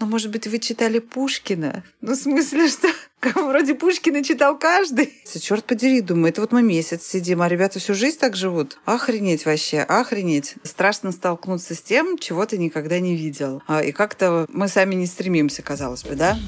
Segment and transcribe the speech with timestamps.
[0.00, 1.84] ну, может быть, вы читали Пушкина?
[2.00, 2.88] Ну, в смысле, что
[3.34, 5.12] вроде Пушкина читал каждый.
[5.40, 8.78] Черт подери, думаю, это вот мы месяц сидим, а ребята всю жизнь так живут.
[8.86, 10.54] Охренеть вообще, охренеть.
[10.62, 13.62] Страшно столкнуться с тем, чего ты никогда не видел.
[13.66, 16.38] А, и как-то мы сами не стремимся, казалось бы, да?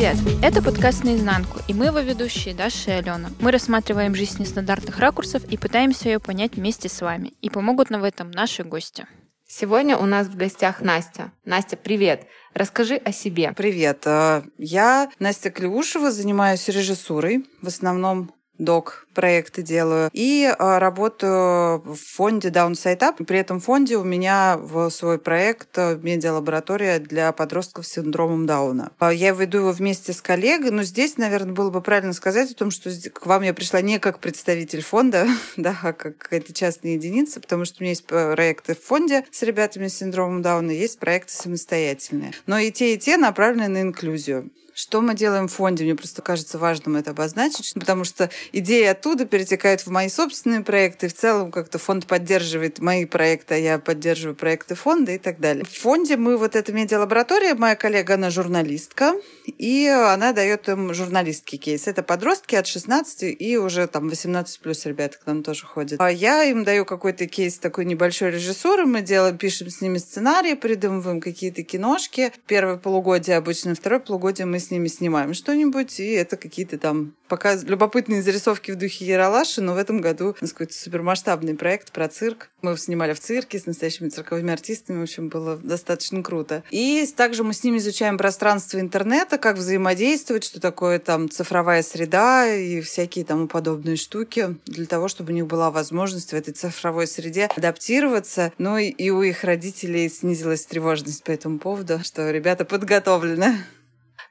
[0.00, 0.16] Привет!
[0.42, 3.28] Это подкаст «Наизнанку», и мы его ведущие Даша и Алена.
[3.38, 7.34] Мы рассматриваем жизнь с нестандартных ракурсов и пытаемся ее понять вместе с вами.
[7.42, 9.06] И помогут нам в этом наши гости.
[9.46, 11.32] Сегодня у нас в гостях Настя.
[11.44, 12.26] Настя, привет!
[12.54, 13.52] Расскажи о себе.
[13.54, 14.06] Привет.
[14.06, 20.10] Э, я Настя Клеушева, занимаюсь режиссурой, в основном док проекты делаю.
[20.12, 23.24] И а, работаю в фонде Downside Up.
[23.24, 28.92] При этом фонде у меня в свой проект э, медиалаборатория для подростков с синдромом Дауна.
[28.98, 32.54] А, я веду его вместе с коллегой, но здесь, наверное, было бы правильно сказать о
[32.54, 36.92] том, что к вам я пришла не как представитель фонда, да, а как какая-то частная
[36.92, 40.98] единица, потому что у меня есть проекты в фонде с ребятами с синдромом Дауна, есть
[40.98, 42.32] проекты самостоятельные.
[42.46, 44.50] Но и те, и те направлены на инклюзию.
[44.74, 45.84] Что мы делаем в фонде?
[45.84, 51.08] Мне просто кажется важным это обозначить, потому что идея оттуда перетекает в мои собственные проекты.
[51.08, 55.64] В целом как-то фонд поддерживает мои проекты, а я поддерживаю проекты фонда и так далее.
[55.64, 59.14] В фонде мы вот эта медиалаборатория, моя коллега, она журналистка,
[59.46, 61.86] и она дает им журналистский кейс.
[61.86, 66.00] Это подростки от 16 и уже там 18 плюс ребята к нам тоже ходят.
[66.00, 70.54] А я им даю какой-то кейс такой небольшой режиссуры, мы делаем, пишем с ними сценарии,
[70.54, 72.32] придумываем какие-то киношки.
[72.46, 77.54] Первое полугодие обычно, второе полугодие мы с ними снимаем что-нибудь, и это какие-то там пока
[77.54, 82.08] любопытные зарисовки в духе Яралаши, но в этом году у нас какой-то супермасштабный проект про
[82.08, 82.50] цирк.
[82.60, 86.64] Мы снимали в цирке с настоящими цирковыми артистами, в общем, было достаточно круто.
[86.70, 92.52] И также мы с ними изучаем пространство интернета, как взаимодействовать, что такое там цифровая среда
[92.52, 97.06] и всякие тому подобные штуки, для того, чтобы у них была возможность в этой цифровой
[97.06, 98.52] среде адаптироваться.
[98.58, 103.58] Ну и у их родителей снизилась тревожность по этому поводу, что ребята подготовлены.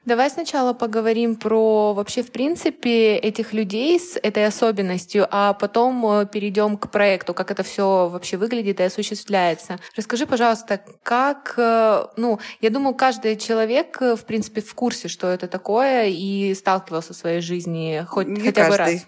[0.06, 6.26] Давай сначала поговорим про вообще в принципе этих людей с этой особенностью, а потом э,
[6.26, 9.78] перейдем к проекту, как это все вообще выглядит и осуществляется.
[9.96, 15.26] Расскажи, пожалуйста, как, э, ну, я думаю, каждый человек э, в принципе в курсе, что
[15.26, 18.70] это такое и сталкивался в своей жизни хоть Не хотя каждый.
[18.70, 19.06] бы раз.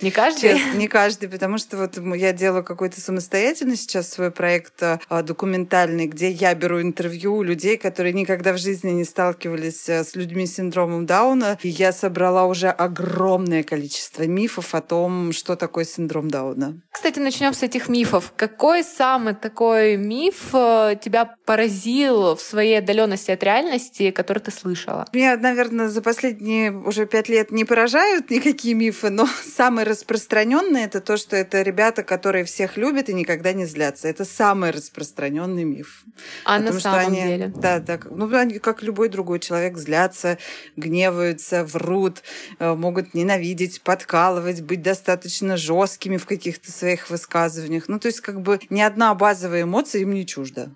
[0.00, 0.40] Не каждый?
[0.40, 6.06] Честно, не каждый, потому что вот я делаю какой-то самостоятельный сейчас свой проект а, документальный,
[6.06, 10.46] где я беру интервью у людей, которые никогда в жизни не сталкивались а, с людьми
[10.46, 11.58] с синдромом Дауна.
[11.62, 16.80] И я собрала уже огромное количество мифов о том, что такое синдром Дауна.
[16.90, 18.32] Кстати, начнем с этих мифов.
[18.36, 25.06] Какой самый такой миф э, тебя поразил в своей отдаленности от реальности, который ты слышала?
[25.12, 31.00] Меня, наверное, за последние уже пять лет не поражают никакие мифы, но самый распространенный это
[31.00, 34.08] то, что это ребята, которые всех любят и никогда не злятся.
[34.08, 36.04] Это самый распространенный миф.
[36.44, 37.52] А Потому на самом они, деле?
[37.56, 38.00] Да, да.
[38.10, 40.38] Ну, они, как любой другой человек, злятся,
[40.76, 42.22] гневаются, врут,
[42.58, 47.88] э, могут ненавидеть, подкалывать, быть достаточно жесткими в каких-то своих высказываниях.
[47.88, 50.68] Ну, то есть, как бы ни одна базовая эмоция им не чужда.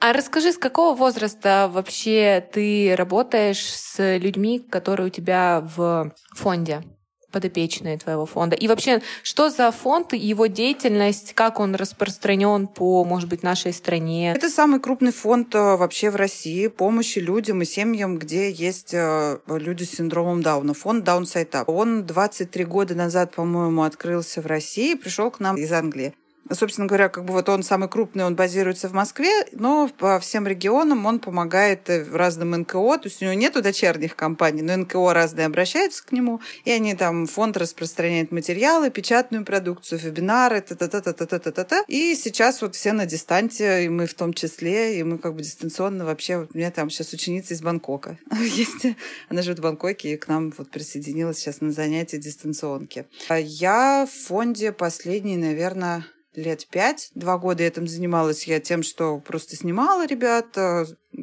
[0.00, 6.84] А расскажи, с какого возраста вообще ты работаешь с людьми, которые у тебя в фонде?
[7.30, 8.56] Подопечные твоего фонда?
[8.56, 14.32] И вообще, что за фонд, его деятельность, как он распространен по, может быть, нашей стране?
[14.34, 19.38] Это самый крупный фонд э, вообще в России помощи людям и семьям, где есть э,
[19.46, 20.74] люди с синдромом Дауна.
[20.74, 21.64] Фонд Up.
[21.66, 26.14] Он 23 года назад, по-моему, открылся в России, пришел к нам из Англии.
[26.50, 30.46] Собственно говоря, как бы вот он самый крупный, он базируется в Москве, но по всем
[30.46, 35.12] регионам он помогает э, разным НКО, то есть у него нету дочерних компаний, но НКО
[35.12, 41.84] разные обращаются к нему, и они там, фонд распространяет материалы, печатную продукцию, вебинары, та-та-та-та-та-та-та.
[41.86, 45.42] И сейчас вот все на дистанте, и мы в том числе, и мы как бы
[45.42, 48.86] дистанционно вообще, вот у меня там сейчас ученица из Бангкока есть,
[49.28, 53.06] она живет в Бангкоке, и к нам вот присоединилась сейчас на занятия дистанционки.
[53.28, 57.10] А я в фонде последний, наверное, лет пять.
[57.14, 60.56] Два года я там занималась я тем, что просто снимала ребят,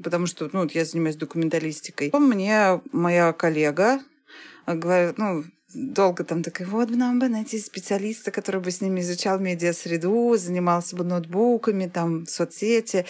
[0.04, 2.12] потому что ну, я занимаюсь документалистикой.
[2.14, 4.02] Мне моя коллега
[4.68, 5.44] говорит, ну,
[5.76, 10.96] долго там такая, вот нам бы найти специалиста, который бы с ними изучал медиа-среду, занимался
[10.96, 13.06] бы ноутбуками, там, соцсети.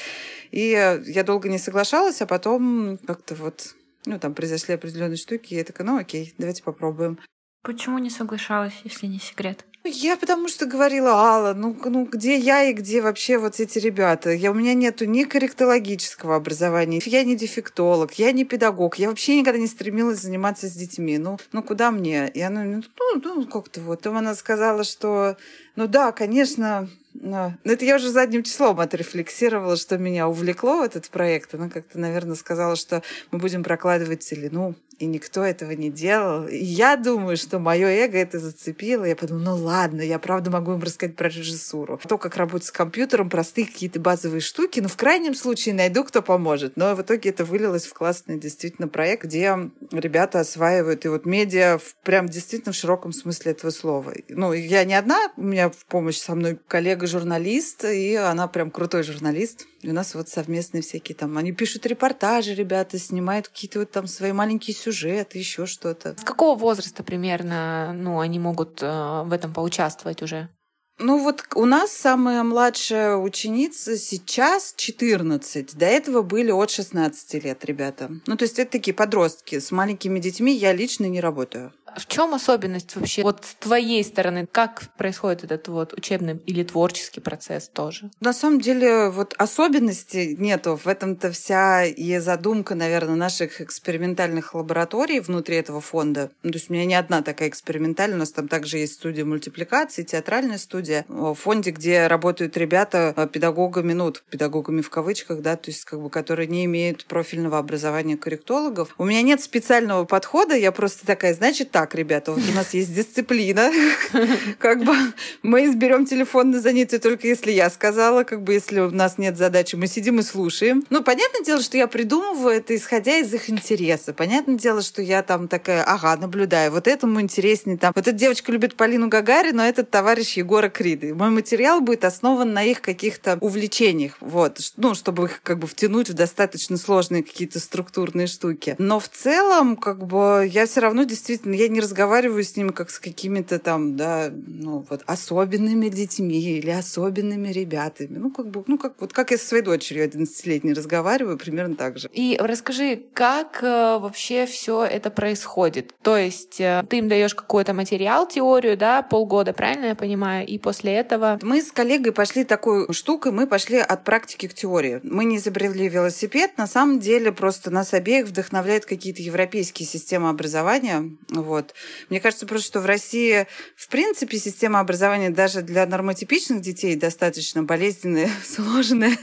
[0.52, 3.76] И я долго не соглашалась, а потом как-то вот,
[4.06, 7.20] ну, там произошли определенные штуки, и я такая, ну, окей, давайте попробуем.
[7.62, 9.66] Почему не соглашалась, если не секрет?
[9.88, 14.32] Я потому что говорила, Алла, ну, ну где я и где вообще вот эти ребята?
[14.32, 19.40] Я, у меня нету ни корректологического образования, я не дефектолог, я не педагог, я вообще
[19.40, 21.18] никогда не стремилась заниматься с детьми.
[21.18, 22.30] Ну, ну куда мне?
[22.30, 24.00] И она, ну, ну, ну как-то вот.
[24.06, 25.36] Потом она сказала, что,
[25.76, 26.88] ну да, конечно,
[27.22, 31.54] но это я уже задним числом отрефлексировала, что меня увлекло в этот проект.
[31.54, 36.48] Она как-то, наверное, сказала, что мы будем прокладывать целину и никто этого не делал.
[36.48, 39.04] И я думаю, что мое эго это зацепило.
[39.04, 42.00] Я подумала, ну ладно, я правда могу им рассказать про режиссуру.
[42.08, 46.22] То, как работать с компьютером, простые какие-то базовые штуки, но в крайнем случае найду, кто
[46.22, 46.78] поможет.
[46.78, 49.58] Но в итоге это вылилось в классный действительно проект, где
[49.92, 54.14] ребята осваивают и вот медиа в, прям действительно в широком смысле этого слова.
[54.30, 56.58] Ну, я не одна, у меня в помощь со мной
[57.06, 59.68] коллега-журналист, и она прям крутой журналист.
[59.82, 64.08] И у нас вот совместные всякие там, они пишут репортажи, ребята, снимают какие-то вот там
[64.08, 66.16] свои маленькие сюжет, еще что-то.
[66.20, 70.50] С какого возраста примерно ну, они могут э, в этом поучаствовать уже?
[70.98, 75.78] Ну вот у нас самая младшая ученица сейчас 14.
[75.78, 78.10] До этого были от 16 лет ребята.
[78.26, 79.60] Ну то есть это такие подростки.
[79.60, 81.74] С маленькими детьми я лично не работаю.
[81.98, 84.48] В чем особенность вообще вот с твоей стороны?
[84.52, 88.12] Как происходит этот вот учебный или творческий процесс тоже?
[88.20, 90.76] На самом деле вот особенностей нету.
[90.76, 96.32] В этом-то вся и задумка, наверное, наших экспериментальных лабораторий внутри этого фонда.
[96.44, 99.26] Ну, то есть у меня не одна такая экспериментальная, у нас там также есть студия
[99.26, 101.06] мультипликации, театральная студия.
[101.08, 106.02] В фонде, где работают ребята э, педагогами, ну, педагогами в кавычках, да, то есть как
[106.02, 108.96] бы, которые не имеют профильного образования корректологов.
[108.98, 112.96] У меня нет специального подхода, я просто такая, значит так, так, ребята, у нас есть
[112.96, 113.72] дисциплина,
[114.58, 114.96] как бы
[115.44, 119.76] мы изберем телефонное занятие только если я сказала, как бы если у нас нет задачи,
[119.76, 120.84] мы сидим и слушаем.
[120.90, 124.14] Ну, понятное дело, что я придумываю это, исходя из их интереса.
[124.14, 127.92] Понятное дело, что я там такая, ага, наблюдаю, вот этому интереснее там.
[127.94, 131.14] Вот эта девочка любит Полину Гагарину, а этот товарищ Егора Криды.
[131.14, 136.10] Мой материал будет основан на их каких-то увлечениях, вот, ну, чтобы их как бы втянуть
[136.10, 138.76] в достаточно сложные какие-то структурные штуки.
[138.80, 142.90] Но в целом, как бы, я все равно действительно, я не разговариваю с ними как
[142.90, 148.18] с какими-то там, да, ну, вот особенными детьми или особенными ребятами.
[148.18, 151.98] Ну, как бы, ну, как, вот как я со своей дочерью 11-летней разговариваю, примерно так
[151.98, 152.10] же.
[152.14, 155.94] И расскажи, как э, вообще все это происходит?
[156.02, 160.48] То есть э, ты им даешь какой-то материал, теорию, да, полгода, правильно я понимаю?
[160.48, 161.40] И после этого...
[161.42, 165.02] Мы с коллегой пошли такой штукой, мы пошли от практики к теории.
[165.04, 171.12] Мы не изобрели велосипед, на самом деле просто нас обеих вдохновляют какие-то европейские системы образования.
[171.30, 171.65] Вот.
[171.66, 171.74] Вот.
[172.10, 177.64] Мне кажется просто, что в России, в принципе, система образования даже для нормотипичных детей достаточно
[177.64, 179.18] болезненная, сложная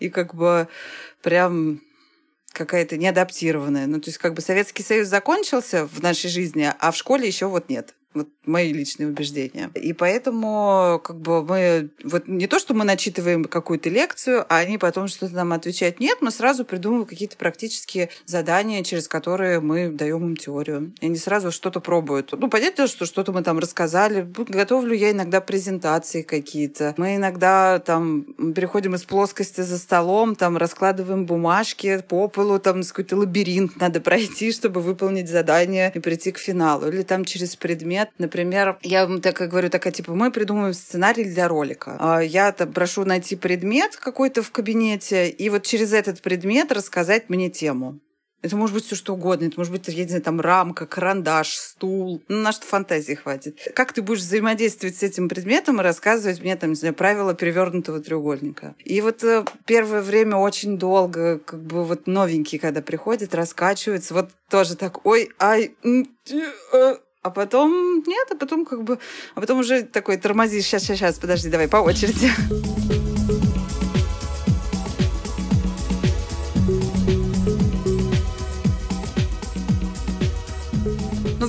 [0.00, 0.68] и как бы
[1.22, 1.80] прям
[2.52, 3.86] какая-то неадаптированная.
[3.86, 7.46] Ну, то есть как бы Советский Союз закончился в нашей жизни, а в школе еще
[7.46, 7.94] вот нет.
[8.14, 9.70] Вот мои личные убеждения.
[9.74, 11.90] И поэтому как бы мы...
[12.04, 16.00] Вот не то, что мы начитываем какую-то лекцию, а они потом что-то нам отвечают.
[16.00, 20.92] Нет, мы сразу придумываем какие-то практические задания, через которые мы даем им теорию.
[21.00, 22.32] И они сразу что-то пробуют.
[22.32, 24.26] Ну, понятно, что что-то мы там рассказали.
[24.48, 26.94] Готовлю я иногда презентации какие-то.
[26.96, 28.24] Мы иногда там
[28.54, 34.52] переходим из плоскости за столом, там раскладываем бумажки по полу, там какой-то лабиринт надо пройти,
[34.52, 36.88] чтобы выполнить задание и прийти к финалу.
[36.88, 38.12] Или там через предмет нет.
[38.18, 41.96] Например, я вам так говорю, такая, типа, мы придумываем сценарий для ролика.
[41.98, 47.28] А я там прошу найти предмет какой-то в кабинете, и вот через этот предмет рассказать
[47.28, 48.00] мне тему.
[48.42, 49.46] Это может быть все что угодно.
[49.46, 52.22] Это может быть, я не знаю, там рамка, карандаш, стул.
[52.28, 53.72] Ну, на что фантазии хватит.
[53.74, 58.00] Как ты будешь взаимодействовать с этим предметом и рассказывать мне, там, не знаю, правила перевернутого
[58.00, 58.74] треугольника.
[58.84, 64.28] И вот э, первое время очень долго, как бы вот новенькие, когда приходят, раскачиваются, вот
[64.50, 68.98] тоже так, ой, ай, э, а потом нет, а потом как бы...
[69.34, 72.30] А потом уже такой тормозишь, сейчас, сейчас, сейчас, подожди, давай по очереди.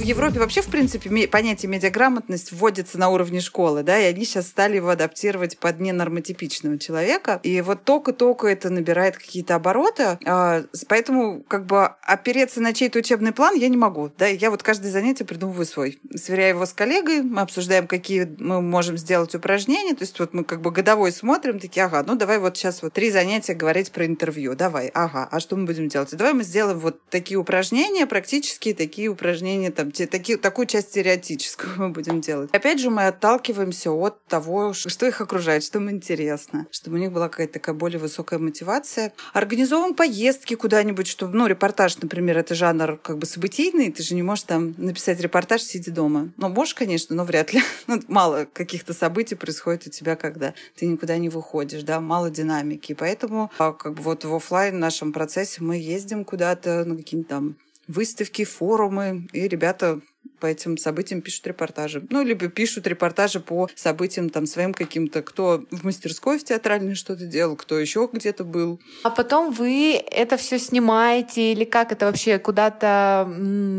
[0.05, 4.75] Европе вообще, в принципе, понятие медиаграмотность вводится на уровне школы, да, и они сейчас стали
[4.75, 7.39] его адаптировать под ненормотипичного человека.
[7.43, 13.31] И вот только-только это набирает какие-то обороты, а, поэтому как бы опереться на чей-то учебный
[13.31, 15.99] план я не могу, да, я вот каждое занятие придумываю свой.
[16.15, 20.43] Сверяю его с коллегой, мы обсуждаем, какие мы можем сделать упражнения, то есть вот мы
[20.43, 24.05] как бы годовой смотрим, такие, ага, ну давай вот сейчас вот три занятия говорить про
[24.05, 26.15] интервью, давай, ага, а что мы будем делать?
[26.15, 31.89] Давай мы сделаем вот такие упражнения, практически такие упражнения там таки, такую часть теоретическую мы
[31.89, 32.49] будем делать.
[32.53, 37.11] Опять же, мы отталкиваемся от того, что их окружает, что им интересно, чтобы у них
[37.11, 39.13] была какая-то такая более высокая мотивация.
[39.33, 44.23] Организовываем поездки куда-нибудь, чтобы, ну, репортаж, например, это жанр как бы событийный, ты же не
[44.23, 46.31] можешь там написать репортаж, сидя дома.
[46.37, 47.61] Ну, можешь, конечно, но вряд ли.
[47.87, 52.93] Ну, мало каких-то событий происходит у тебя, когда ты никуда не выходишь, да, мало динамики.
[52.93, 57.55] Поэтому а, как бы вот в офлайн нашем процессе мы ездим куда-то на какие-нибудь там
[57.87, 60.01] выставки, форумы, и ребята
[60.39, 62.05] по этим событиям пишут репортажи.
[62.09, 67.25] Ну, либо пишут репортажи по событиям там своим каким-то, кто в мастерской в театральной что-то
[67.25, 68.79] делал, кто еще где-то был.
[69.03, 73.29] А потом вы это все снимаете или как это вообще куда-то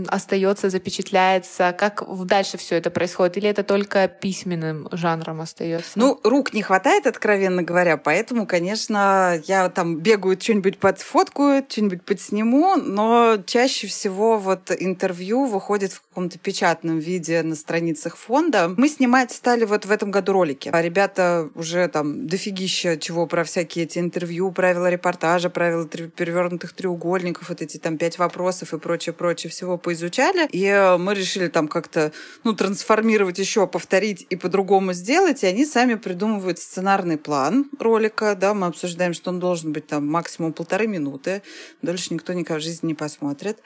[0.09, 1.75] остается, запечатляется?
[1.79, 3.37] Как дальше все это происходит?
[3.37, 5.93] Или это только письменным жанром остается?
[5.97, 12.77] Ну, рук не хватает, откровенно говоря, поэтому, конечно, я там бегаю, что-нибудь подфоткаю, что-нибудь подсниму,
[12.77, 18.73] но чаще всего вот интервью выходит в каком-то печатном виде на страницах фонда.
[18.77, 20.71] Мы снимать стали вот в этом году ролики.
[20.73, 27.49] А ребята уже там дофигища чего про всякие эти интервью, правила репортажа, правила перевернутых треугольников,
[27.49, 30.47] вот эти там пять вопросов и прочее-прочее всего поизучали.
[30.53, 32.13] И э, мы решили там как-то,
[32.45, 35.43] ну, трансформировать еще, повторить и по-другому сделать.
[35.43, 40.07] И они сами придумывают сценарный план ролика, да, мы обсуждаем, что он должен быть там
[40.07, 41.43] максимум полторы минуты.
[41.83, 43.59] Дольше никто никогда в жизни не посмотрит.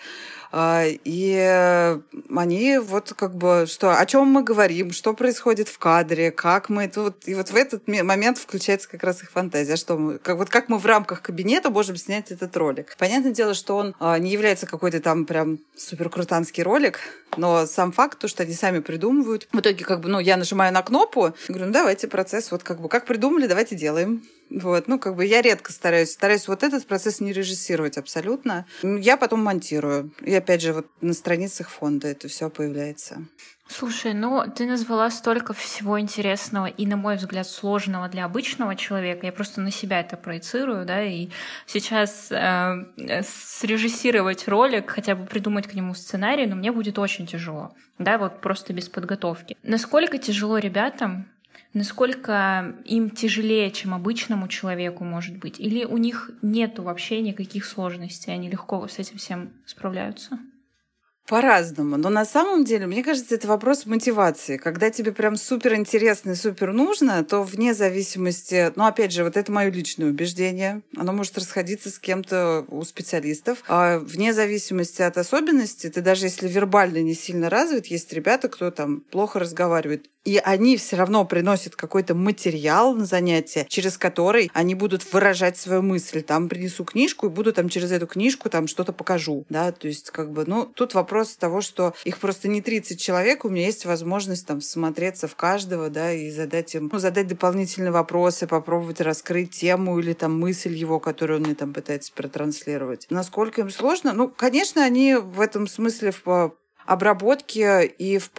[0.52, 2.00] А, и э,
[2.78, 7.26] вот как бы, что, о чем мы говорим, что происходит в кадре, как мы вот,
[7.26, 10.68] и вот в этот момент включается как раз их фантазия, что мы, как, вот как
[10.68, 12.96] мы в рамках кабинета можем снять этот ролик.
[12.98, 17.00] Понятное дело, что он а, не является какой-то там прям суперкрутанский ролик,
[17.36, 19.48] но сам факт, то, что они сами придумывают.
[19.52, 22.80] В итоге, как бы, ну, я нажимаю на кнопку, говорю, ну, давайте процесс, вот как
[22.80, 24.22] бы, как придумали, давайте делаем.
[24.50, 28.66] Вот, ну, как бы я редко стараюсь, стараюсь вот этот процесс не режиссировать абсолютно.
[28.82, 30.12] Я потом монтирую.
[30.22, 33.24] И опять же, вот на страницах фонда это все появляется.
[33.70, 39.26] Слушай, ну ты назвала столько всего интересного и, на мой взгляд, сложного для обычного человека.
[39.26, 41.28] Я просто на себя это проецирую, да, и
[41.66, 47.72] сейчас э, срежиссировать ролик, хотя бы придумать к нему сценарий, но мне будет очень тяжело,
[47.98, 49.56] да, вот просто без подготовки.
[49.62, 51.28] Насколько тяжело ребятам
[51.72, 55.58] насколько им тяжелее, чем обычному человеку, может быть?
[55.60, 60.38] Или у них нету вообще никаких сложностей, они легко с этим всем справляются?
[61.30, 61.96] По-разному.
[61.96, 64.56] Но на самом деле, мне кажется, это вопрос мотивации.
[64.56, 68.72] Когда тебе прям супер интересно и супер нужно, то вне зависимости...
[68.74, 70.82] Ну, опять же, вот это мое личное убеждение.
[70.96, 73.62] Оно может расходиться с кем-то у специалистов.
[73.68, 78.72] А вне зависимости от особенностей, ты даже если вербально не сильно развит, есть ребята, кто
[78.72, 84.74] там плохо разговаривает и они все равно приносят какой-то материал на занятие, через который они
[84.74, 86.22] будут выражать свою мысль.
[86.22, 90.10] Там принесу книжку и буду там через эту книжку там что-то покажу, да, то есть
[90.10, 93.84] как бы, ну, тут вопрос того, что их просто не 30 человек, у меня есть
[93.84, 99.50] возможность там смотреться в каждого, да, и задать им, ну, задать дополнительные вопросы, попробовать раскрыть
[99.50, 103.06] тему или там мысль его, которую он мне там пытается протранслировать.
[103.10, 104.12] Насколько им сложно?
[104.12, 106.12] Ну, конечно, они в этом смысле
[106.90, 108.30] в обработки и в,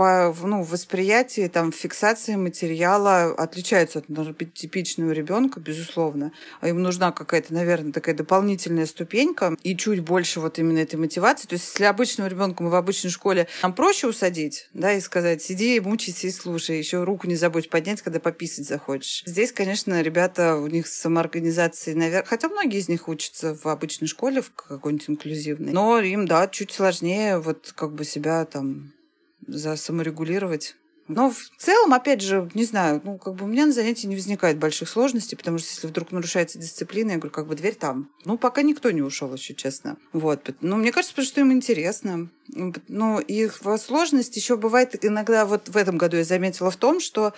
[0.43, 6.33] ну, восприятии, там, фиксации материала отличаются от типичного ребенка, безусловно.
[6.59, 11.47] А им нужна какая-то, наверное, такая дополнительная ступенька и чуть больше вот именно этой мотивации.
[11.47, 15.41] То есть, если обычному ребенку мы в обычной школе нам проще усадить, да, и сказать,
[15.41, 19.23] сиди, мучайся и слушай, еще руку не забудь поднять, когда пописать захочешь.
[19.25, 24.41] Здесь, конечно, ребята, у них самоорганизации, наверное, хотя многие из них учатся в обычной школе,
[24.41, 28.93] в какой-нибудь инклюзивной, но им, да, чуть сложнее вот как бы себя там
[29.47, 30.75] за саморегулировать.
[31.07, 34.15] Но в целом, опять же, не знаю, ну, как бы у меня на занятии не
[34.15, 38.09] возникает больших сложностей, потому что если вдруг нарушается дисциплина, я говорю, как бы дверь там.
[38.25, 39.97] Ну, пока никто не ушел еще, честно.
[40.13, 40.49] Вот.
[40.61, 42.29] Ну, мне кажется, потому что им интересно.
[42.87, 47.33] Ну, их сложность еще бывает иногда, вот в этом году я заметила в том, что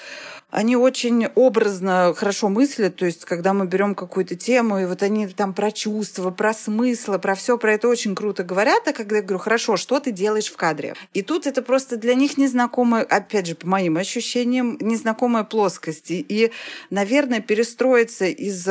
[0.50, 5.28] они очень образно хорошо мыслят, то есть когда мы берем какую-то тему, и вот они
[5.28, 9.22] там про чувства, про смыслы, про все про это очень круто говорят, а когда я
[9.22, 10.96] говорю, хорошо, что ты делаешь в кадре?
[11.14, 16.08] И тут это просто для них незнакомая, опять же, по моим ощущениям, незнакомая плоскость.
[16.10, 16.52] И,
[16.90, 18.68] наверное, перестроиться из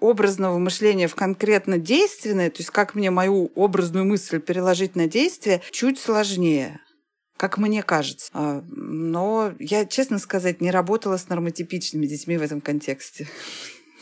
[0.00, 5.62] образного мышления в конкретно действенное, то есть как мне мою образную мысль переложить на действие,
[5.70, 6.80] чуть сложнее
[7.36, 8.30] как мне кажется.
[8.32, 13.28] А, но я, честно сказать, не работала с нормотипичными детьми в этом контексте.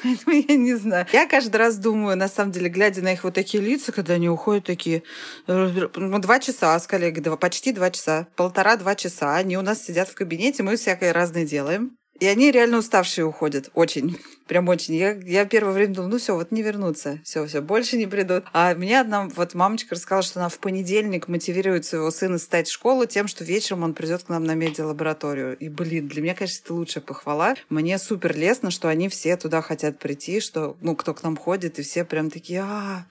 [0.02, 1.06] Поэтому я не знаю.
[1.12, 4.28] Я каждый раз думаю, на самом деле, глядя на их вот такие лица, когда они
[4.28, 5.02] уходят такие...
[5.46, 9.36] Ну, два часа с коллегой, почти два часа, полтора-два часа.
[9.36, 11.96] Они у нас сидят в кабинете, мы всякое разное делаем.
[12.22, 13.70] И они реально уставшие уходят.
[13.74, 14.16] Очень.
[14.46, 14.94] Прям очень.
[14.94, 17.18] Я, я первое время думала, ну все, вот не вернутся.
[17.24, 18.44] Все, все, больше не придут.
[18.52, 22.72] А мне одна вот мамочка рассказала, что она в понедельник мотивирует своего сына стать в
[22.72, 25.56] школу тем, что вечером он придет к нам на медиалабораторию.
[25.56, 27.56] И, блин, для меня, конечно, это лучшая похвала.
[27.70, 31.80] Мне супер лестно, что они все туда хотят прийти, что, ну, кто к нам ходит,
[31.80, 33.04] и все прям такие, а,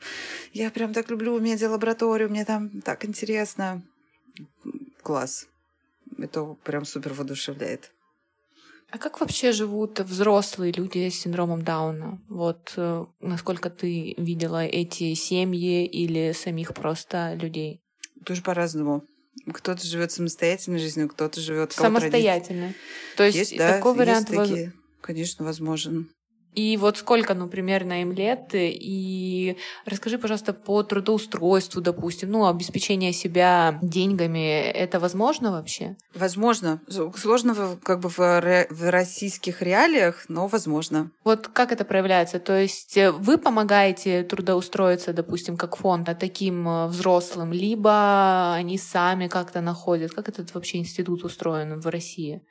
[0.53, 3.82] я прям так люблю медиалабораторию, мне там так интересно.
[5.03, 5.48] Класс.
[6.18, 7.91] Это прям супер воодушевляет.
[8.91, 12.21] А как вообще живут взрослые люди с синдромом Дауна?
[12.27, 17.81] Вот э, насколько ты видела эти семьи или самих просто людей?
[18.25, 19.05] Тоже по-разному.
[19.53, 22.74] Кто-то живет самостоятельной жизнью, кто-то живет самостоятельно.
[23.15, 26.10] То есть, есть да, такой вариант есть такие, конечно, возможен.
[26.53, 33.13] И вот сколько, ну, примерно им лет, и расскажи, пожалуйста, по трудоустройству, допустим, ну, обеспечение
[33.13, 35.96] себя деньгами, это возможно вообще?
[36.13, 36.81] Возможно.
[37.15, 38.17] Сложно как бы в,
[38.70, 41.12] в российских реалиях, но возможно.
[41.24, 42.39] Вот как это проявляется?
[42.39, 48.77] То есть э, вы помогаете трудоустроиться, допустим, как фонд, а таким э, взрослым, либо они
[48.77, 50.12] сами как-то находят?
[50.12, 52.41] Как этот вообще институт устроен в России?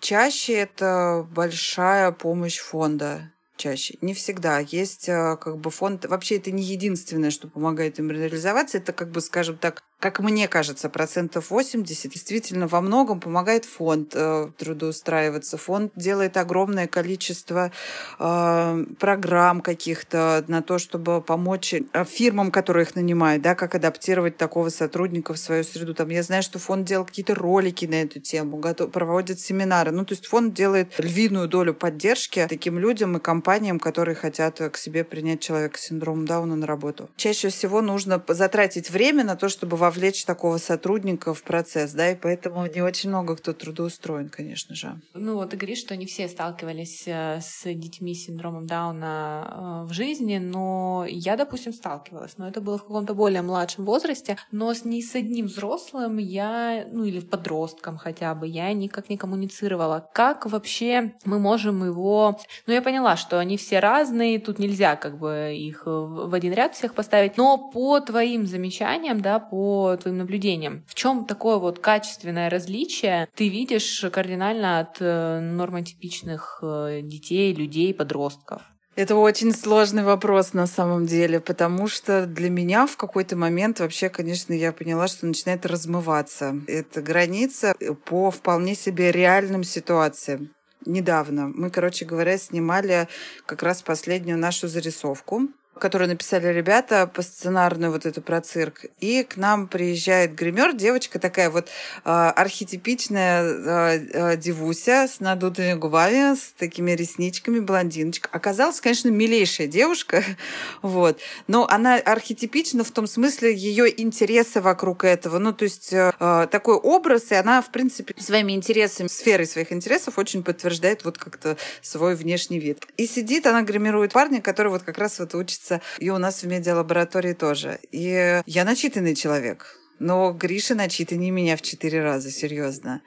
[0.00, 3.98] Чаще это большая помощь фонда чаще.
[4.00, 4.58] Не всегда.
[4.58, 6.06] Есть э, как бы фонд...
[6.06, 8.78] Вообще это не единственное, что помогает им реализоваться.
[8.78, 14.12] Это как бы, скажем так, как мне кажется, процентов 80 действительно во многом помогает фонд
[14.14, 15.58] э, трудоустраиваться.
[15.58, 17.70] Фонд делает огромное количество
[18.18, 24.38] э, программ каких-то на то, чтобы помочь э, фирмам, которые их нанимают, да, как адаптировать
[24.38, 25.94] такого сотрудника в свою среду.
[25.94, 29.90] Там, я знаю, что фонд делал какие-то ролики на эту тему, готов, проводит семинары.
[29.90, 34.78] Ну, то есть фонд делает львиную долю поддержки таким людям и компаниям, которые хотят к
[34.78, 37.10] себе принять человека с синдромом Дауна на работу.
[37.16, 42.12] Чаще всего нужно затратить время на то, чтобы во вовлечь такого сотрудника в процесс, да,
[42.12, 45.00] и поэтому не очень много кто трудоустроен, конечно же.
[45.14, 49.88] Ну вот ты говоришь, что не все сталкивались э, с детьми с синдромом Дауна э,
[49.88, 54.72] в жизни, но я, допустим, сталкивалась, но это было в каком-то более младшем возрасте, но
[54.72, 60.08] с не с одним взрослым я, ну или подростком хотя бы, я никак не коммуницировала.
[60.12, 62.38] Как вообще мы можем его...
[62.66, 66.74] Ну я поняла, что они все разные, тут нельзя как бы их в один ряд
[66.76, 70.84] всех поставить, но по твоим замечаниям, да, по твоим наблюдениям.
[70.86, 77.92] В чем такое вот качественное различие ты видишь кардинально от э, нормотипичных э, детей, людей,
[77.94, 78.62] подростков?
[78.96, 84.08] Это очень сложный вопрос на самом деле, потому что для меня в какой-то момент вообще,
[84.08, 86.56] конечно, я поняла, что начинает размываться.
[86.66, 90.50] эта граница по вполне себе реальным ситуациям.
[90.86, 93.08] Недавно мы, короче говоря, снимали
[93.46, 98.84] как раз последнюю нашу зарисовку которую написали ребята по сценарную вот эту про цирк.
[99.00, 105.74] И к нам приезжает гример, девочка такая вот э, архетипичная э, э, девуся с надутыми
[105.74, 108.28] губами, с такими ресничками, блондиночка.
[108.32, 110.22] Оказалась, конечно, милейшая девушка,
[110.82, 111.18] вот.
[111.48, 115.38] Но она архетипична в том смысле ее интересы вокруг этого.
[115.38, 116.12] Ну, то есть э,
[116.50, 121.56] такой образ, и она, в принципе, своими интересами, сферой своих интересов очень подтверждает вот как-то
[121.80, 122.84] свой внешний вид.
[122.96, 126.42] И сидит, она гримирует парня, который вот как раз вот учится учится, и у нас
[126.42, 127.78] в медиалаборатории тоже.
[127.92, 133.02] И я начитанный человек, но Гриша начитаннее меня в четыре раза, серьезно.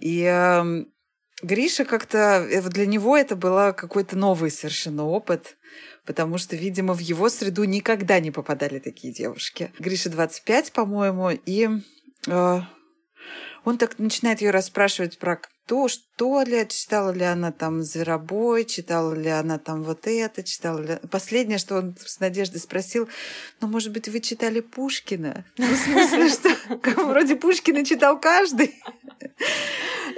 [0.00, 0.84] И э,
[1.42, 5.56] Гриша как-то, э, для него это был какой-то новый совершенно опыт,
[6.06, 9.70] потому что, видимо, в его среду никогда не попадали такие девушки.
[9.78, 11.68] Гриша 25, по-моему, и
[12.26, 12.60] э,
[13.64, 19.14] он так начинает ее расспрашивать про то, что ли, читала ли она там «Зверобой», читала
[19.14, 20.98] ли она там вот это, читала ли...
[21.10, 23.08] Последнее, что он с Надеждой спросил,
[23.60, 25.46] ну, может быть, вы читали Пушкина?
[25.56, 28.74] Ну, в смысле, что вроде Пушкина читал каждый.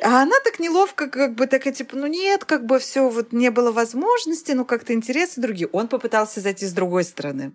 [0.03, 3.51] А она так неловко, как бы такая, типа, ну нет, как бы все вот не
[3.51, 5.69] было возможности, ну как-то интересы другие.
[5.73, 7.53] Он попытался зайти с другой стороны.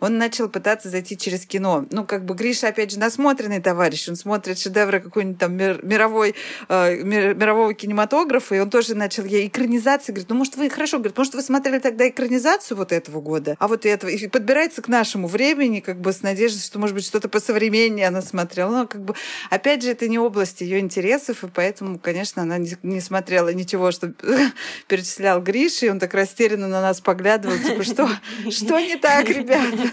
[0.00, 1.86] Он начал пытаться зайти через кино.
[1.90, 4.08] Ну, как бы Гриша, опять же, насмотренный товарищ.
[4.08, 6.34] Он смотрит шедевры какой-нибудь там мировой,
[6.68, 10.12] э, мирового кинематографа, и он тоже начал ей экранизации.
[10.12, 13.68] Говорит, ну, может, вы, хорошо, говорит, может, вы смотрели тогда экранизацию вот этого года, а
[13.68, 14.10] вот этого.
[14.10, 18.22] И подбирается к нашему времени, как бы с надеждой, что, может быть, что-то посовременнее она
[18.22, 18.70] смотрела.
[18.70, 19.14] Ну, как бы,
[19.50, 21.69] опять же, это не область ее интересов, и поэтому,
[22.02, 24.12] конечно, она не, не смотрела ничего, что
[24.88, 28.08] перечислял Гриша, и он так растерянно на нас поглядывал, типа, что,
[28.50, 29.90] что не так, ребята?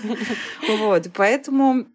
[0.68, 1.88] Вот, поэтому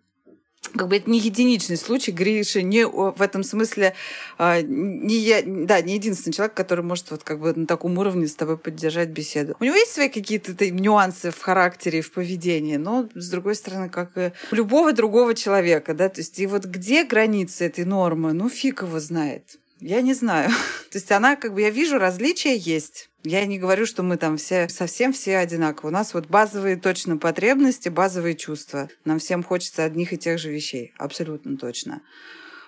[0.74, 2.12] как бы это не единичный случай.
[2.12, 3.94] Гриша не в этом смысле
[4.38, 8.26] а, не я, да, не единственный человек, который может вот как бы на таком уровне
[8.26, 9.56] с тобой поддержать беседу.
[9.60, 13.88] У него есть свои какие-то нюансы в характере и в поведении, но с другой стороны,
[13.88, 18.32] как и у любого другого человека, да, то есть и вот где границы этой нормы,
[18.32, 19.58] ну фиг его знает.
[19.82, 20.48] Я не знаю.
[20.90, 23.10] То есть она, как бы, я вижу, различия есть.
[23.24, 25.88] Я не говорю, что мы там все совсем все одинаковы.
[25.88, 28.88] У нас вот базовые точно потребности, базовые чувства.
[29.04, 30.92] Нам всем хочется одних и тех же вещей.
[30.98, 32.02] Абсолютно точно.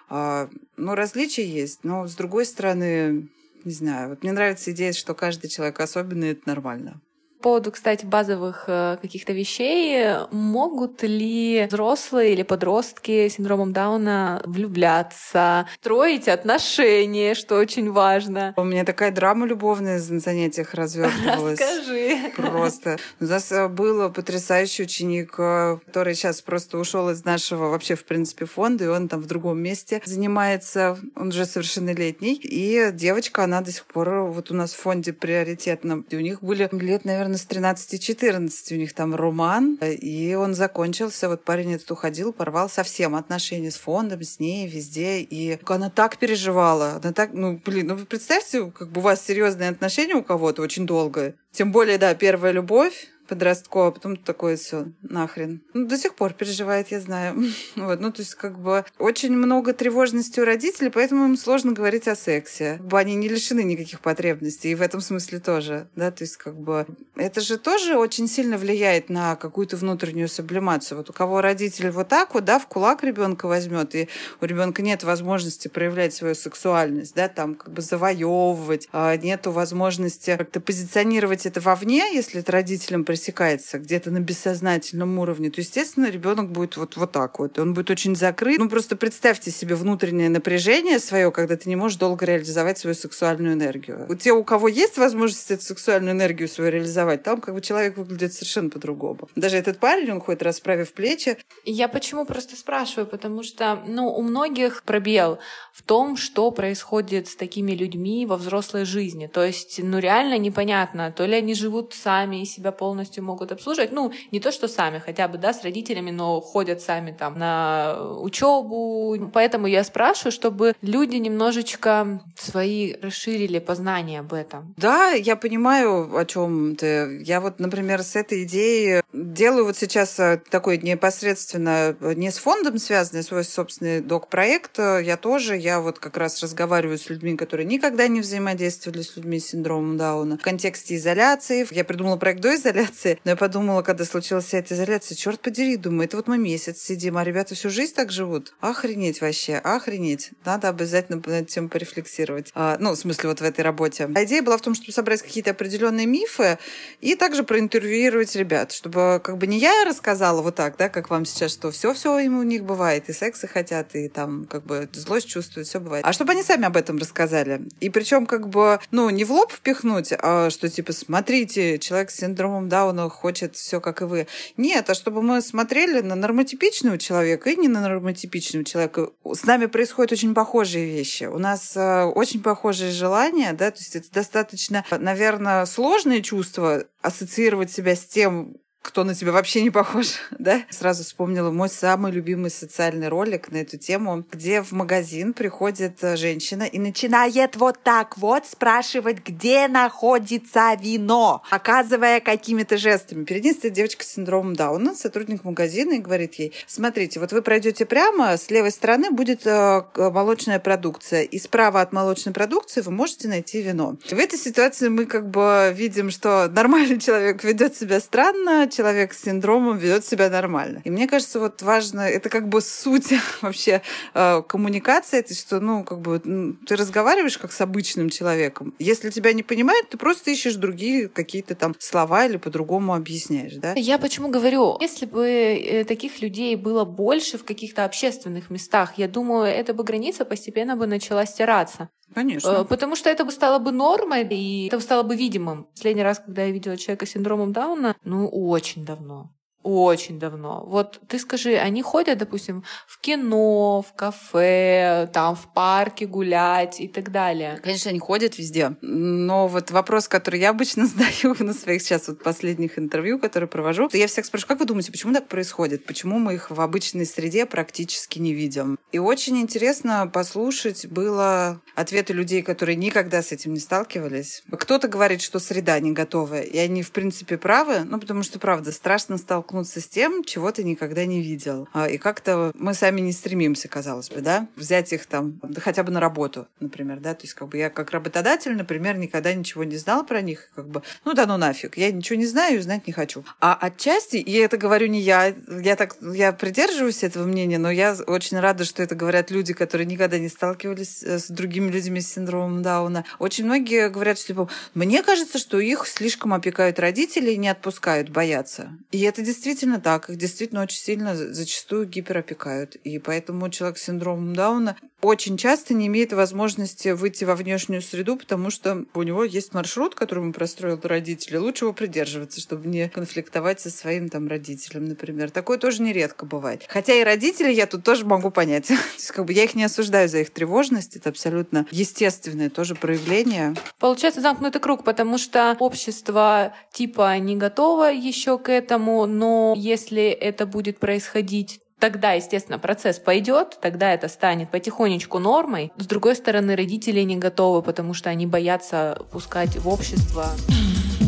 [0.09, 1.85] А, ну, различия есть.
[1.85, 3.29] Но, с другой стороны,
[3.64, 4.09] не знаю.
[4.11, 7.00] Вот мне нравится идея, что каждый человек особенный, это нормально
[7.44, 15.68] поводу, кстати, базовых э, каких-то вещей, могут ли взрослые или подростки с синдромом Дауна влюбляться,
[15.78, 18.54] строить отношения, что очень важно?
[18.57, 21.61] У меня такая драма любовная на занятиях развертывалась.
[21.61, 22.33] Расскажи.
[22.35, 22.96] Просто.
[23.20, 28.07] У нас э, был потрясающий ученик, э, который сейчас просто ушел из нашего вообще, в
[28.07, 32.40] принципе, фонда, и он там в другом месте занимается, он уже совершеннолетний.
[32.42, 36.04] И девочка, она до сих пор вот у нас в фонде приоритетно.
[36.09, 40.55] И у них были лет, наверное, примерно с 13-14 у них там роман, и он
[40.55, 41.29] закончился.
[41.29, 45.20] Вот парень этот уходил, порвал совсем отношения с фондом, с ней, везде.
[45.20, 47.01] И она так переживала.
[47.03, 50.62] Она так, ну, блин, ну, вы представьте, как бы у вас серьезные отношения у кого-то
[50.62, 51.35] очень долго.
[51.53, 55.62] Тем более, да, первая любовь, подросткового, а потом такое все нахрен.
[55.72, 57.44] Ну, до сих пор переживает, я знаю.
[57.76, 62.08] вот, ну, то есть, как бы, очень много тревожности у родителей, поэтому им сложно говорить
[62.08, 62.80] о сексе.
[62.82, 66.56] Как они не лишены никаких потребностей, и в этом смысле тоже, да, то есть, как
[66.56, 70.98] бы, это же тоже очень сильно влияет на какую-то внутреннюю сублимацию.
[70.98, 74.08] Вот у кого родитель вот так вот, да, в кулак ребенка возьмет, и
[74.40, 80.37] у ребенка нет возможности проявлять свою сексуальность, да, там, как бы завоевывать, а нету возможности
[80.37, 86.50] как-то позиционировать это вовне, если это родителям пресекается где-то на бессознательном уровне, то, естественно, ребенок
[86.50, 87.61] будет вот, вот так вот.
[87.61, 88.59] Он будет очень закрыт.
[88.59, 93.55] Ну, просто представьте себе внутреннее напряжение свое, когда ты не можешь долго реализовать свою сексуальную
[93.55, 94.07] энергию.
[94.09, 97.96] У те, у кого есть возможность эту сексуальную энергию свою реализовать, там как бы человек
[97.96, 99.29] выглядит совершенно по-другому.
[99.37, 101.37] Даже этот парень, он ходит расправив плечи.
[101.64, 105.38] Я почему просто спрашиваю, потому что, ну, у многих пробел
[105.72, 109.29] в том, что происходит с такими людьми во взрослой жизни.
[109.29, 113.53] То есть, ну, реально непонятно, то ли они живут сами и себя полностью полностью могут
[113.53, 113.93] обслуживать.
[113.93, 117.97] Ну, не то, что сами, хотя бы, да, с родителями, но ходят сами там на
[118.21, 119.31] учебу.
[119.33, 124.75] Поэтому я спрашиваю, чтобы люди немножечко свои расширили познания об этом.
[124.77, 127.23] Да, я понимаю, о чем ты.
[127.25, 132.79] Я вот, например, с этой идеей делаю вот сейчас э, такой непосредственно не с фондом
[132.79, 134.79] связанный, а свой собственный док-проект.
[134.79, 139.38] Я тоже, я вот как раз разговариваю с людьми, которые никогда не взаимодействовали с людьми
[139.38, 140.38] с синдромом Дауна.
[140.38, 141.67] В контексте изоляции.
[141.71, 143.20] Я придумала проект до изоляции, изоляции.
[143.24, 146.80] Но я подумала, когда случилась вся эта изоляция, черт подери, думаю, это вот мы месяц
[146.80, 148.54] сидим, а ребята всю жизнь так живут.
[148.61, 150.30] Охренеть вообще, охренеть.
[150.44, 152.50] Надо обязательно над этим порефлексировать.
[152.54, 154.09] А, ну, в смысле, вот в этой работе.
[154.14, 156.59] А идея была в том, чтобы собрать какие-то определенные мифы
[157.00, 161.24] и также проинтервьюировать ребят, чтобы как бы не я рассказала вот так, да, как вам
[161.24, 165.68] сейчас, что все-все у них бывает, и сексы хотят, и там как бы злость чувствуют,
[165.68, 166.04] все бывает.
[166.04, 167.62] А чтобы они сами об этом рассказали.
[167.80, 172.16] И причем как бы, ну, не в лоб впихнуть, а что типа, смотрите, человек с
[172.16, 174.27] синдромом Дауна хочет все как и вы.
[174.57, 179.11] Нет, а чтобы мы смотрели на нормотипичного человека и не на нормотипичного человека.
[179.25, 181.25] С нами происходят очень похожие вещи.
[181.25, 187.70] У нас э, очень похожие желания, да, то есть это достаточно, наверное, сложные чувства ассоциировать
[187.70, 190.62] себя с тем, кто на тебя вообще не похож, да?
[190.70, 196.16] Сразу вспомнила мой самый любимый социальный ролик на эту тему, где в магазин приходит э,
[196.16, 203.25] женщина и начинает вот так вот спрашивать, где находится вино, оказывая какими-то жестами.
[203.25, 207.40] Перед ней стоит девочка с синдромом Дауна, сотрудник магазина, и говорит ей, смотрите, вот вы
[207.40, 212.92] пройдете прямо, с левой стороны будет э, молочная продукция, и справа от молочной продукции вы
[212.92, 213.97] можете найти вино.
[214.05, 219.22] В этой ситуации мы как бы видим, что нормальный человек ведет себя странно, человек с
[219.22, 220.80] синдромом ведет себя нормально.
[220.84, 223.82] И мне кажется, вот важно, это как бы суть вообще
[224.14, 226.20] э, коммуникации, это что, ну, как бы
[226.66, 228.74] ты разговариваешь как с обычным человеком.
[228.78, 233.74] Если тебя не понимают, ты просто ищешь другие какие-то там слова или по-другому объясняешь, да?
[233.76, 239.08] Я почему говорю, если бы э, таких людей было больше в каких-то общественных местах, я
[239.08, 241.88] думаю, эта бы граница постепенно бы начала стираться.
[242.14, 242.48] Конечно.
[242.48, 245.64] Э, потому что это бы стало бы нормой, и это стало бы видимым.
[245.64, 249.35] Последний раз, когда я видела человека с синдромом Дауна, ну, очень давно.
[249.64, 250.62] Очень давно.
[250.66, 256.87] Вот ты скажи, они ходят, допустим, в кино, в кафе, там в парке гулять и
[256.87, 257.59] так далее.
[257.62, 258.77] Конечно, они ходят везде.
[258.83, 263.88] Но вот вопрос, который я обычно задаю на своих сейчас вот последних интервью, которые провожу,
[263.94, 265.87] я всех спрашиваю, как вы думаете, почему так происходит?
[265.87, 268.79] Почему мы их в обычной среде практически не видим?
[268.92, 274.42] И очень интересно послушать было ответы людей, которые никогда с этим не сталкивались.
[274.50, 278.70] Кто-то говорит, что среда не готовая, и они, в принципе, правы, ну, потому что, правда,
[278.70, 281.69] страшно столкнуться столкнуться с тем, чего ты никогда не видел.
[281.73, 285.83] А, и как-то мы сами не стремимся, казалось бы, да, взять их там да, хотя
[285.85, 289.64] бы на работу, например, да, то есть как бы я как работодатель, например, никогда ничего
[289.64, 292.62] не знал про них, как бы, ну да ну нафиг, я ничего не знаю и
[292.62, 293.25] знать не хочу.
[293.40, 297.97] А отчасти, и это говорю не я, я так, я придерживаюсь этого мнения, но я
[298.07, 302.12] очень рада, что это говорят люди, которые никогда не сталкивались э, с другими людьми с
[302.12, 303.05] синдромом Дауна.
[303.19, 308.09] Очень многие говорят, что типа, мне кажется, что их слишком опекают родители и не отпускают,
[308.09, 308.77] боятся.
[308.90, 309.43] И это действительно
[309.80, 310.11] так.
[310.11, 312.76] Их действительно очень сильно зачастую гиперопекают.
[312.76, 318.17] И поэтому человек с синдромом Дауна очень часто не имеет возможности выйти во внешнюю среду,
[318.17, 321.37] потому что у него есть маршрут, который ему простроил родители.
[321.37, 325.31] Лучше его придерживаться, чтобы не конфликтовать со своим там родителем, например.
[325.31, 326.64] Такое тоже нередко бывает.
[326.69, 328.67] Хотя и родители я тут тоже могу понять.
[328.69, 330.97] То есть, как бы я их не осуждаю за их тревожность.
[330.97, 333.55] Это абсолютно естественное тоже проявление.
[333.79, 340.47] Получается замкнутый круг, потому что общество типа не готово еще к этому, но если это
[340.47, 345.70] будет происходить тогда, естественно, процесс пойдет, тогда это станет потихонечку нормой.
[345.77, 350.25] С другой стороны, родители не готовы, потому что они боятся пускать в общество.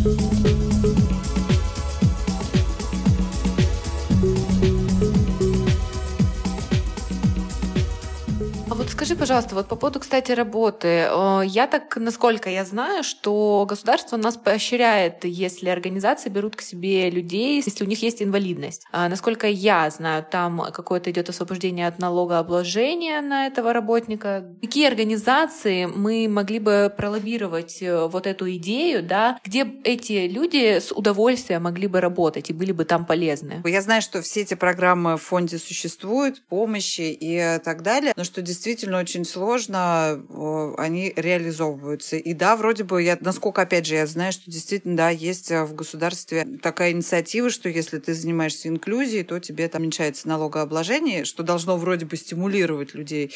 [0.04, 0.35] вот
[8.96, 10.88] скажи, пожалуйста, вот по поводу, кстати, работы.
[11.10, 17.10] Э, я так, насколько я знаю, что государство нас поощряет, если организации берут к себе
[17.10, 18.86] людей, если у них есть инвалидность.
[18.92, 24.46] А насколько я знаю, там какое-то идет освобождение от налогообложения на этого работника.
[24.62, 30.90] Какие организации мы могли бы пролоббировать э, вот эту идею, да, где эти люди с
[30.90, 33.60] удовольствием могли бы работать и были бы там полезны?
[33.66, 38.40] Я знаю, что все эти программы в фонде существуют, помощи и так далее, но что
[38.40, 40.22] действительно действительно очень сложно
[40.78, 42.16] они реализовываются.
[42.16, 45.64] И да, вроде бы, я, насколько, опять же, я знаю, что действительно, да, есть э,
[45.64, 51.42] в государстве такая инициатива, что если ты занимаешься инклюзией, то тебе там уменьшается налогообложение, что
[51.42, 53.32] должно вроде бы стимулировать людей,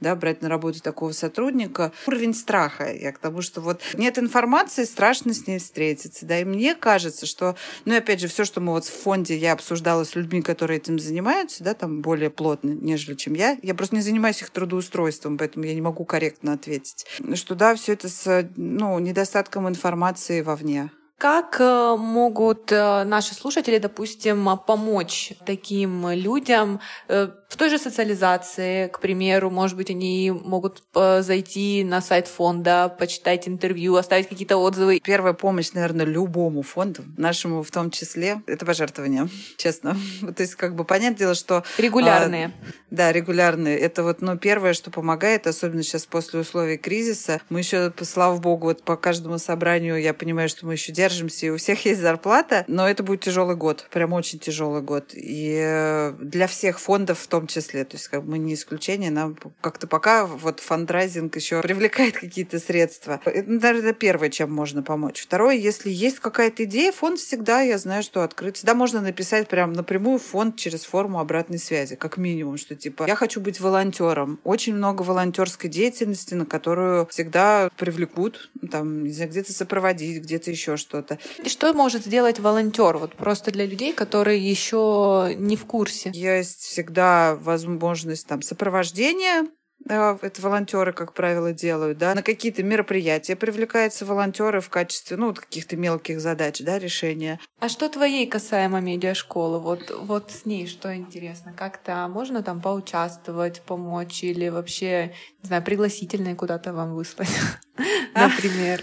[0.00, 1.92] да, брать на работу такого сотрудника.
[2.06, 6.44] Уровень страха, я к тому, что вот нет информации, страшно с ней встретиться, да, и
[6.44, 10.14] мне кажется, что, ну опять же, все, что мы вот в фонде я обсуждала с
[10.14, 14.42] людьми, которые этим занимаются, да, там более плотно, нежели чем я, я просто не занимаюсь
[14.42, 17.06] их трудом трудоустройством, поэтому я не могу корректно ответить.
[17.34, 20.90] Что да, все это с ну, недостатком информации вовне.
[21.18, 28.88] Как э, могут э, наши слушатели, допустим, помочь таким людям э, в той же социализации,
[28.88, 35.00] к примеру, может быть, они могут зайти на сайт фонда, почитать интервью, оставить какие-то отзывы?
[35.02, 39.96] Первая помощь, наверное, любому фонду, нашему в том числе, это пожертвование, честно.
[40.36, 41.64] То есть, как бы, понятное дело, что...
[41.78, 42.46] Регулярные.
[42.46, 43.78] А, да, регулярные.
[43.78, 47.40] Это вот, ну, первое, что помогает, особенно сейчас после условий кризиса.
[47.48, 51.46] Мы еще, слава богу, вот по каждому собранию я понимаю, что мы еще держим держимся,
[51.46, 55.10] и у всех есть зарплата, но это будет тяжелый год, прям очень тяжелый год.
[55.14, 59.10] И э, для всех фондов в том числе, то есть как бы мы не исключение,
[59.10, 63.20] нам как-то пока вот фандрайзинг еще привлекает какие-то средства.
[63.24, 65.22] Это, наверное, первое, чем можно помочь.
[65.22, 68.56] Второе, если есть какая-то идея, фонд всегда, я знаю, что открыт.
[68.56, 73.14] Всегда можно написать прям напрямую фонд через форму обратной связи, как минимум, что типа я
[73.14, 74.40] хочу быть волонтером.
[74.44, 80.76] Очень много волонтерской деятельности, на которую всегда привлекут, там, не знаю, где-то сопроводить, где-то еще
[80.76, 81.18] что что-то.
[81.44, 82.96] И что может сделать волонтер?
[82.96, 86.10] Вот просто для людей, которые еще не в курсе.
[86.14, 89.46] Есть всегда возможность там сопровождения
[89.88, 95.76] это волонтеры, как правило, делают, да, на какие-то мероприятия привлекаются волонтеры в качестве, ну, каких-то
[95.76, 97.38] мелких задач, да, решения.
[97.60, 99.60] А что твоей касаемо медиашколы?
[99.60, 101.52] Вот, вот с ней что интересно?
[101.56, 107.30] Как-то можно там поучаствовать, помочь или вообще, не знаю, пригласительные куда-то вам выслать,
[108.14, 108.82] например?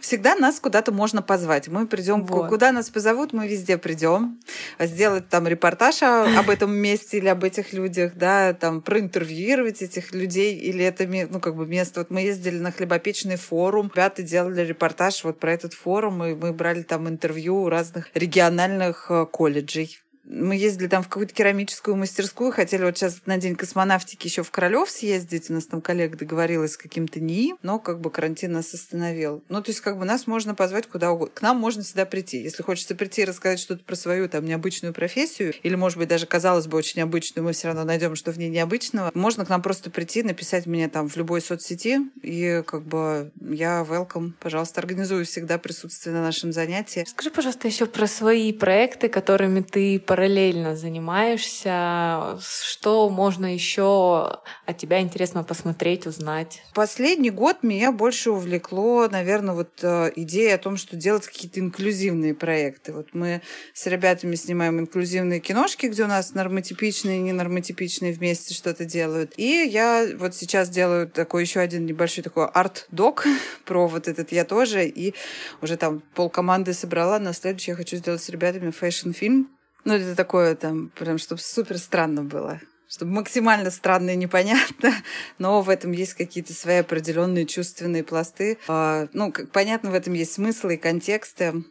[0.00, 1.68] Всегда нас куда-то можно позвать.
[1.68, 2.48] Мы придем, вот.
[2.48, 4.40] куда нас позовут, мы везде придем.
[4.78, 10.56] Сделать там репортаж об этом месте или об этих людях, да, там проинтервьюировать этих людей
[10.56, 12.00] или это, ну, как бы место.
[12.00, 16.52] Вот мы ездили на хлебопечный форум, ребята делали репортаж вот про этот форум, и мы
[16.52, 22.52] брали там интервью у разных региональных э, колледжей мы ездили там в какую-то керамическую мастерскую,
[22.52, 26.72] хотели вот сейчас на День космонавтики еще в Королев съездить, у нас там коллега договорилась
[26.72, 29.42] с каким-то НИИ, но как бы карантин нас остановил.
[29.48, 31.34] Ну, то есть как бы нас можно позвать куда угодно.
[31.34, 32.38] К нам можно всегда прийти.
[32.38, 36.26] Если хочется прийти и рассказать что-то про свою там необычную профессию, или, может быть, даже
[36.26, 39.62] казалось бы очень необычную, мы все равно найдем, что в ней необычного, можно к нам
[39.62, 45.24] просто прийти, написать мне там в любой соцсети, и как бы я welcome, пожалуйста, организую
[45.24, 47.04] всегда присутствие на нашем занятии.
[47.08, 52.38] Скажи, пожалуйста, еще про свои проекты, которыми ты параллельно занимаешься?
[52.42, 56.62] Что можно еще от тебя интересно посмотреть, узнать?
[56.74, 62.34] Последний год меня больше увлекло, наверное, вот э, идея о том, что делать какие-то инклюзивные
[62.34, 62.92] проекты.
[62.92, 63.40] Вот мы
[63.72, 69.32] с ребятами снимаем инклюзивные киношки, где у нас нормотипичные и ненормотипичные вместе что-то делают.
[69.38, 73.24] И я вот сейчас делаю такой еще один небольшой такой арт-док
[73.64, 74.86] про вот этот я тоже.
[74.86, 75.14] И
[75.62, 77.18] уже там пол команды собрала.
[77.18, 79.48] На следующий я хочу сделать с ребятами фэшн-фильм.
[79.84, 82.60] Ну, это такое там, прям, чтобы супер странно было
[82.92, 84.92] чтобы максимально странно и непонятно,
[85.38, 88.58] но в этом есть какие-то свои определенные чувственные пласты.
[88.68, 91.64] А, ну, понятно, в этом есть смыслы и контексты.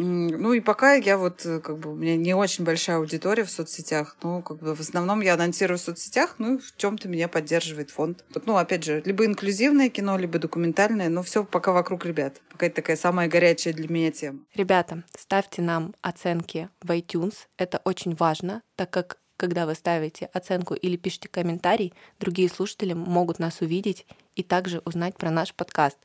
[0.00, 3.50] Ну и пока я вот, э, как бы, у меня не очень большая аудитория в
[3.50, 7.90] соцсетях, но как бы в основном я анонсирую в соцсетях, ну в чем-то меня поддерживает
[7.90, 8.24] фонд.
[8.46, 12.40] Ну, опять же, либо инклюзивное кино, либо документальное, но все пока вокруг ребят.
[12.52, 14.38] Пока это такая самая горячая для меня тема.
[14.54, 17.34] Ребята, ставьте нам оценки в iTunes.
[17.56, 23.40] Это очень важно, так как когда вы ставите оценку или пишете комментарий, другие слушатели могут
[23.40, 24.06] нас увидеть
[24.36, 25.98] и также узнать про наш подкаст.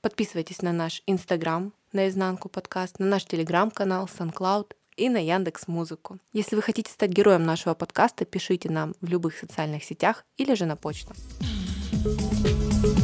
[0.00, 6.18] Подписывайтесь на наш Инстаграм, на изнанку подкаст, на наш телеграм-канал, SoundCloud и на Яндекс Музыку.
[6.32, 10.66] Если вы хотите стать героем нашего подкаста, пишите нам в любых социальных сетях или же
[10.66, 11.14] на почту.
[12.00, 12.97] thank you